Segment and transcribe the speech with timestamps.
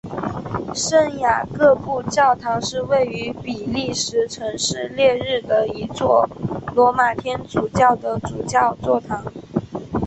[0.73, 6.27] 圣雅各布教堂是位于比利时城市列日的一座
[6.73, 9.23] 罗马天主教的主教座堂。